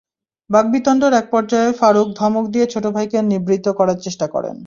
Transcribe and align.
বাগবিতণ্ডার 0.49 1.13
একপর্যায়ে 1.13 1.69
ফারুক 1.79 2.07
ধমক 2.19 2.45
দিয়ে 2.53 2.65
ছোট 2.65 2.85
ভাইকে 2.95 3.17
নিবৃত্ত 3.23 3.67
করার 3.79 3.97
চেষ্টা 4.05 4.27
করেন। 4.27 4.55